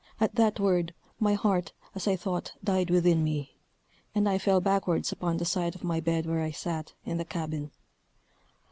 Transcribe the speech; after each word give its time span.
At 0.19 0.33
that 0.33 0.59
word, 0.59 0.95
my 1.19 1.35
heart, 1.35 1.73
as 1.93 2.07
I 2.07 2.15
thought 2.15 2.53
died 2.63 2.89
within 2.89 3.23
me: 3.23 3.55
and 4.15 4.27
I 4.27 4.39
fell 4.39 4.59
backwards 4.59 5.11
upon 5.11 5.37
the 5.37 5.45
side 5.45 5.75
of 5.75 5.83
my 5.83 5.99
bed 5.99 6.25
where 6.25 6.41
I 6.41 6.49
sat, 6.49 6.93
in 7.05 7.17
the 7.19 7.23
cabin. 7.25 7.69